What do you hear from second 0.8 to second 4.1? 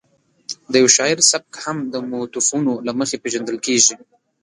یو شاعر سبک هم د موتیفونو له مخې پېژندل کېږي.